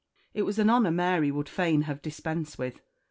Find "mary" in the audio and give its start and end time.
0.89-1.29